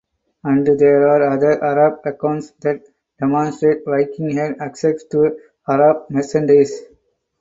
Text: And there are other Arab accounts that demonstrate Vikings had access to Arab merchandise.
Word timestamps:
And 0.43 0.65
there 0.65 1.07
are 1.09 1.29
other 1.29 1.63
Arab 1.63 1.99
accounts 2.05 2.53
that 2.61 2.81
demonstrate 3.19 3.85
Vikings 3.85 4.33
had 4.33 4.59
access 4.59 5.03
to 5.11 5.37
Arab 5.69 6.09
merchandise. 6.09 6.81